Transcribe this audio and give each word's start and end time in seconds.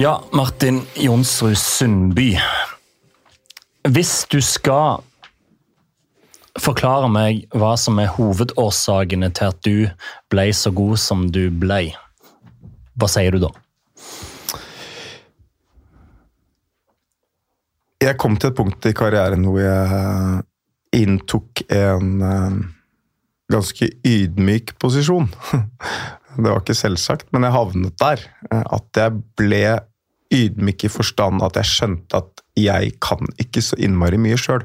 Ja, 0.00 0.22
Martin 0.32 0.82
Jonsrud 0.94 1.58
Sundby. 1.58 2.38
Hvis 3.84 4.24
du 4.32 4.38
skal 4.40 5.02
forklare 6.56 7.10
meg 7.12 7.42
hva 7.52 7.74
som 7.76 8.00
er 8.00 8.08
hovedårsakene 8.14 9.28
til 9.36 9.50
at 9.52 9.58
du 9.66 9.74
ble 10.32 10.46
så 10.56 10.72
god 10.72 10.96
som 11.02 11.26
du 11.34 11.42
ble, 11.52 11.90
hva 12.96 13.10
sier 13.12 13.36
du 13.36 13.44
da? 13.44 13.50
Jeg 18.00 18.16
kom 18.16 18.40
til 18.40 18.54
et 18.54 18.56
punkt 18.56 18.88
i 18.88 18.94
karrieren 18.96 19.44
hvor 19.44 19.60
jeg 19.60 20.40
inntok 20.96 21.60
en 21.76 22.24
eh, 22.24 22.56
ganske 23.52 23.90
ydmyk 24.08 24.72
posisjon. 24.80 25.28
Det 26.30 26.46
var 26.46 26.62
ikke 26.62 26.78
selvsagt, 26.78 27.26
men 27.34 27.44
jeg 27.44 27.52
havnet 27.52 28.00
der. 28.00 28.24
eh, 28.48 28.64
At 28.64 28.96
jeg 28.96 29.20
ble 29.36 29.60
ydmyk 30.34 30.86
i 30.86 30.92
forstand 30.92 31.42
at 31.44 31.58
jeg 31.60 31.70
skjønte 31.70 32.20
at 32.22 32.44
jeg 32.58 32.94
kan 33.02 33.32
ikke 33.40 33.62
så 33.64 33.78
innmari 33.82 34.20
mye 34.20 34.38
sjøl. 34.38 34.64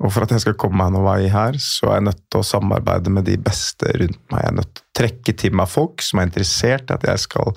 Og 0.00 0.12
for 0.14 0.24
at 0.24 0.32
jeg 0.32 0.44
skal 0.46 0.56
komme 0.60 0.80
meg 0.80 0.94
noen 0.94 1.04
vei 1.04 1.32
her, 1.32 1.56
så 1.60 1.90
er 1.90 1.98
jeg 1.98 2.06
nødt 2.08 2.22
til 2.32 2.40
å 2.40 2.46
samarbeide 2.46 3.12
med 3.12 3.26
de 3.28 3.36
beste 3.40 3.90
rundt 4.00 4.22
meg. 4.32 4.44
Jeg 4.44 4.48
er 4.48 4.56
nødt 4.56 4.70
til 4.72 4.84
å 4.84 4.94
trekke 5.00 5.34
til 5.42 5.58
meg 5.60 5.68
folk 5.68 6.04
som 6.04 6.20
er 6.20 6.30
interessert 6.30 6.88
i 6.88 6.96
at 6.96 7.04
jeg 7.10 7.24
skal 7.26 7.52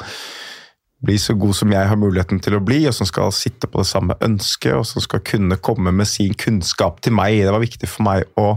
bli 1.04 1.16
så 1.20 1.36
god 1.40 1.56
som 1.56 1.72
jeg 1.72 1.88
har 1.88 2.00
muligheten 2.00 2.40
til 2.44 2.58
å 2.58 2.64
bli, 2.64 2.82
og 2.88 2.96
som 2.96 3.08
skal 3.08 3.32
sitte 3.36 3.68
på 3.68 3.82
det 3.82 3.90
samme 3.90 4.16
ønsket, 4.24 4.76
og 4.76 4.86
som 4.88 5.04
skal 5.04 5.24
kunne 5.28 5.60
komme 5.60 5.92
med 5.96 6.08
sin 6.08 6.36
kunnskap 6.40 7.02
til 7.04 7.16
meg. 7.16 7.42
Det 7.44 7.56
var 7.56 7.64
viktig 7.64 7.90
for 7.90 8.08
meg 8.10 8.28
å 8.40 8.54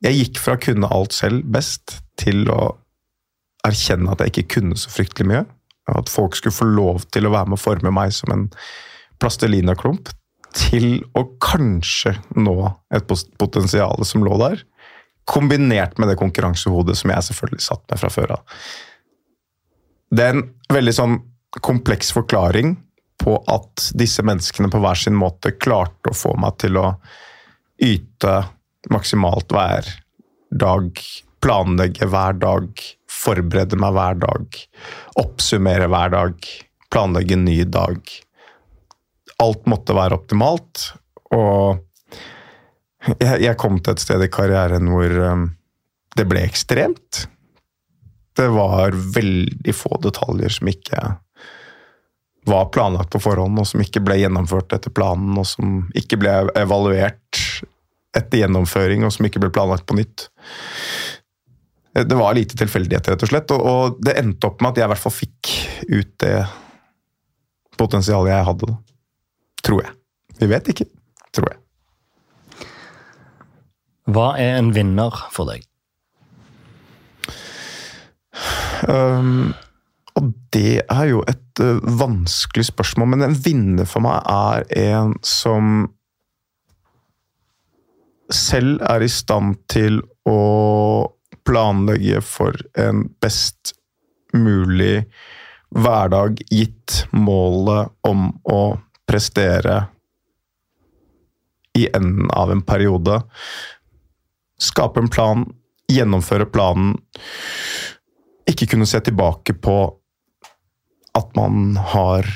Jeg 0.00 0.16
gikk 0.16 0.38
fra 0.40 0.54
å 0.56 0.60
kunne 0.64 0.88
alt 0.96 1.12
selv 1.12 1.44
best, 1.52 1.98
til 2.16 2.46
å 2.48 2.70
erkjenne 3.68 4.08
at 4.08 4.22
jeg 4.24 4.32
ikke 4.32 4.54
kunne 4.54 4.78
så 4.80 4.88
fryktelig 4.88 5.26
mye. 5.28 5.42
At 5.96 6.12
folk 6.12 6.36
skulle 6.38 6.56
få 6.56 6.68
lov 6.68 7.04
til 7.14 7.26
å 7.26 7.34
være 7.34 7.50
med 7.50 7.58
å 7.58 7.62
forme 7.62 7.92
meg 7.94 8.14
som 8.16 8.32
en 8.34 8.48
plastelinaklump, 9.20 10.12
til 10.56 11.04
å 11.14 11.24
kanskje 11.42 12.16
nå 12.34 12.56
et 12.94 13.06
potensial 13.38 14.02
som 14.06 14.24
lå 14.26 14.34
der. 14.40 14.62
Kombinert 15.30 15.98
med 16.00 16.10
det 16.10 16.18
konkurransehodet 16.18 16.98
som 16.98 17.12
jeg 17.12 17.28
selvfølgelig 17.28 17.66
satt 17.66 17.84
med 17.90 18.00
fra 18.02 18.10
før 18.10 18.36
av. 18.38 18.56
Det 20.10 20.26
er 20.26 20.34
en 20.34 20.46
veldig 20.74 20.94
sånn 20.96 21.18
kompleks 21.62 22.10
forklaring 22.14 22.74
på 23.20 23.36
at 23.52 23.90
disse 23.98 24.24
menneskene 24.26 24.70
på 24.72 24.80
hver 24.82 24.98
sin 24.98 25.18
måte 25.18 25.52
klarte 25.60 26.10
å 26.10 26.16
få 26.16 26.34
meg 26.40 26.56
til 26.62 26.78
å 26.80 26.86
yte 27.80 28.34
maksimalt 28.90 29.52
hver 29.54 29.86
dag, 30.50 30.98
planlegge 31.44 32.08
hver 32.10 32.38
dag, 32.40 32.82
forberede 33.20 33.78
meg 33.80 33.94
hver 33.96 34.18
dag, 34.22 34.58
oppsummere 35.20 35.88
hver 35.90 36.14
dag, 36.14 36.50
planlegge 36.90 37.36
en 37.36 37.46
ny 37.46 37.58
dag. 37.68 38.00
Alt 39.40 39.68
måtte 39.70 39.96
være 39.96 40.18
optimalt, 40.20 40.90
og 41.36 41.80
jeg, 43.20 43.40
jeg 43.46 43.56
kom 43.60 43.78
til 43.80 43.94
et 43.94 44.02
sted 44.02 44.24
i 44.24 44.32
karrieren 44.32 44.90
hvor 44.92 45.14
um, 45.32 45.46
det 46.16 46.26
ble 46.28 46.42
ekstremt. 46.44 47.24
Det 48.36 48.48
var 48.52 48.96
veldig 49.14 49.74
få 49.76 49.96
detaljer 50.04 50.52
som 50.58 50.70
ikke 50.70 51.04
var 52.48 52.70
planlagt 52.72 53.12
på 53.12 53.20
forhånd, 53.22 53.58
og 53.60 53.68
som 53.68 53.82
ikke 53.84 54.02
ble 54.04 54.16
gjennomført 54.22 54.72
etter 54.76 54.92
planen, 54.94 55.36
og 55.38 55.46
som 55.48 55.84
ikke 55.96 56.18
ble 56.20 56.34
evaluert 56.58 57.40
etter 58.16 58.42
gjennomføring, 58.42 59.04
og 59.06 59.12
som 59.14 59.28
ikke 59.28 59.42
ble 59.42 59.52
planlagt 59.54 59.86
på 59.88 59.98
nytt. 59.98 60.28
Det 61.92 62.14
var 62.14 62.34
lite 62.34 62.54
tilfeldigheter, 62.58 63.16
rett 63.16 63.24
og 63.26 63.30
slett, 63.32 63.50
og, 63.54 63.62
og 63.66 64.02
det 64.06 64.14
endte 64.20 64.46
opp 64.46 64.60
med 64.62 64.72
at 64.72 64.78
jeg 64.78 64.86
i 64.86 64.92
hvert 64.92 65.02
fall 65.02 65.14
fikk 65.16 65.50
ut 65.90 66.12
det 66.22 66.36
potensialet 67.80 68.30
jeg 68.30 68.46
hadde. 68.46 68.68
da. 68.70 68.76
Tror 69.66 69.82
jeg. 69.84 69.96
Vi 70.40 70.48
vet 70.50 70.70
ikke, 70.72 70.86
tror 71.34 71.50
jeg. 71.50 71.58
Hva 74.10 74.28
er 74.40 74.56
en 74.58 74.70
vinner 74.74 75.18
for 75.34 75.50
deg? 75.50 75.66
Um, 78.88 79.50
og 80.16 80.30
det 80.54 80.80
er 80.86 81.06
jo 81.10 81.20
et 81.28 81.62
uh, 81.62 81.82
vanskelig 82.00 82.70
spørsmål, 82.70 83.12
men 83.12 83.26
en 83.28 83.36
vinner 83.36 83.88
for 83.88 84.02
meg 84.04 84.24
er 84.30 84.64
en 84.80 85.16
som 85.26 85.90
selv 88.30 88.80
er 88.86 89.02
i 89.02 89.10
stand 89.10 89.58
til 89.70 90.00
å 90.28 90.38
planlegge 91.46 92.20
for 92.24 92.56
en 92.78 93.06
best 93.22 93.74
mulig 94.36 95.04
hverdag, 95.70 96.40
gitt 96.50 97.04
målet 97.14 97.90
om 98.06 98.30
å 98.44 98.62
prestere 99.08 99.84
i 101.78 101.86
enden 101.94 102.30
av 102.34 102.50
en 102.52 102.62
periode. 102.66 103.20
Skape 104.60 105.00
en 105.00 105.10
plan, 105.10 105.46
gjennomføre 105.90 106.46
planen 106.50 106.98
ikke 108.50 108.68
kunne 108.72 108.88
se 108.88 109.00
tilbake 109.04 109.54
på 109.62 109.76
at 111.18 111.36
man 111.38 111.76
har 111.92 112.26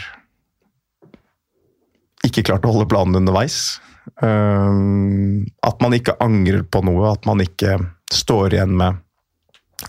ikke 2.25 2.45
klart 2.47 2.65
å 2.67 2.73
holde 2.75 2.89
planen 2.91 3.19
underveis. 3.21 3.79
Um, 4.21 5.45
at 5.65 5.81
man 5.83 5.95
ikke 5.97 6.17
angrer 6.23 6.65
på 6.67 6.83
noe, 6.87 7.13
at 7.13 7.27
man 7.29 7.43
ikke 7.45 7.79
står 8.15 8.57
igjen 8.57 8.77
med 8.79 9.01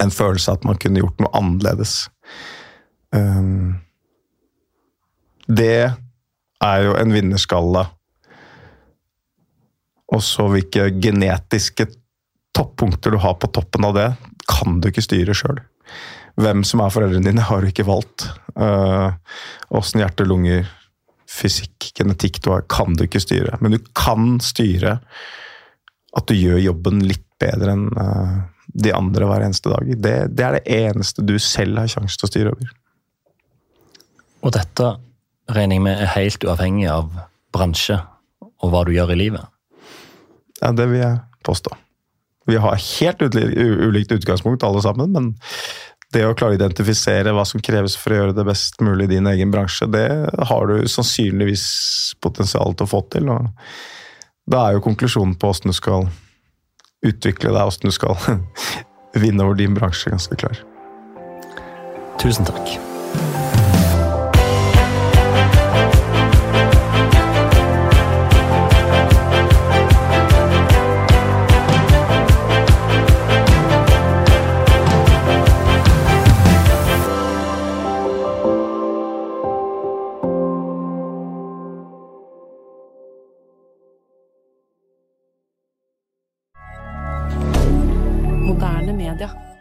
en 0.04 0.12
følelse 0.12 0.52
av 0.52 0.60
at 0.60 0.68
man 0.68 0.80
kunne 0.82 1.02
gjort 1.02 1.22
noe 1.24 1.34
annerledes. 1.38 1.98
Um, 3.16 3.78
det 5.48 5.94
er 6.66 6.86
jo 6.86 6.96
en 6.98 7.14
vinnerskalle. 7.14 7.86
Og 10.16 10.24
så 10.24 10.48
hvilke 10.52 10.90
genetiske 11.02 11.88
toppunkter 12.56 13.14
du 13.14 13.20
har 13.22 13.38
på 13.40 13.50
toppen 13.54 13.88
av 13.88 13.96
det, 13.98 14.10
kan 14.50 14.80
du 14.80 14.90
ikke 14.90 15.04
styre 15.04 15.36
sjøl. 15.38 15.60
Hvem 16.40 16.64
som 16.68 16.82
er 16.84 16.92
foreldrene 16.94 17.30
dine, 17.30 17.46
har 17.48 17.62
du 17.62 17.70
ikke 17.70 17.88
valgt. 17.88 18.28
Åssen 18.56 20.02
uh, 20.02 20.04
hjerte, 20.04 20.28
lunger, 20.28 20.68
fysikk, 21.30 21.92
genetikk 21.98 22.42
du 22.44 22.52
har, 22.54 22.66
kan 22.72 22.96
du 22.96 23.06
ikke 23.08 23.24
styre. 23.24 23.58
Men 23.64 23.76
du 23.76 23.80
kan 23.98 24.38
styre 24.44 25.00
at 26.16 26.28
du 26.30 26.36
gjør 26.38 26.62
jobben 26.64 27.04
litt 27.08 27.25
bedre 27.42 27.76
enn 27.76 27.88
uh, 27.96 28.42
de 28.76 28.92
andre 28.96 29.28
hver 29.30 29.46
eneste 29.46 29.72
dag. 29.72 29.88
Det, 29.88 30.16
det, 30.36 30.46
er 30.46 30.58
det 30.58 30.80
eneste 30.88 31.24
du 31.26 31.38
selv 31.42 31.80
har 31.80 31.92
sjanse 31.92 32.20
til 32.20 32.28
å 32.28 32.32
styre 32.32 32.54
over. 32.56 32.74
Og 34.46 34.54
dette 34.56 34.92
regner 35.56 35.78
jeg 35.78 35.86
med 35.86 36.02
er 36.02 36.14
helt 36.16 36.46
uavhengig 36.46 36.90
av 36.92 37.10
bransje 37.56 37.98
og 38.64 38.72
hva 38.72 38.84
du 38.86 38.94
gjør 38.96 39.14
i 39.14 39.20
livet? 39.20 39.52
Ja, 40.62 40.72
det 40.76 40.88
vil 40.92 41.02
jeg 41.02 41.20
påstå. 41.46 41.76
Vi 42.46 42.60
har 42.62 42.78
helt 42.78 43.22
ulikt 43.22 44.14
utgangspunkt 44.14 44.64
alle 44.64 44.82
sammen, 44.86 45.12
men 45.16 45.32
det 46.14 46.24
å 46.28 46.36
klare 46.38 46.56
å 46.56 46.60
identifisere 46.60 47.34
hva 47.36 47.44
som 47.48 47.64
kreves 47.64 47.96
for 48.00 48.14
å 48.14 48.20
gjøre 48.20 48.36
det 48.38 48.46
best 48.48 48.78
mulig 48.86 49.08
i 49.10 49.16
din 49.16 49.28
egen 49.30 49.52
bransje, 49.52 49.88
det 49.92 50.08
har 50.52 50.70
du 50.70 50.86
sannsynligvis 50.90 51.66
potensial 52.24 52.76
til 52.76 52.86
å 52.86 52.92
få 52.92 53.02
til. 53.14 53.32
og 53.34 53.50
Da 54.46 54.68
er 54.68 54.78
jo 54.78 54.86
konklusjonen 54.86 55.36
på 55.42 55.50
åssen 55.52 55.74
du 55.74 55.78
skal 55.78 56.08
utvikle 57.06 57.52
deg, 57.52 57.66
åssen 57.66 57.90
du 57.90 57.96
skal 57.96 58.16
vinne 59.22 59.44
over 59.44 59.60
din 59.60 59.76
bransje, 59.78 60.14
ganske 60.14 60.38
klar. 60.40 60.62
Tusen 62.22 62.48
takk. 62.48 62.78
Reminder. 89.16 89.55